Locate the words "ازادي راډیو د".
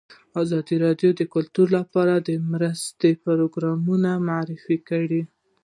0.43-1.21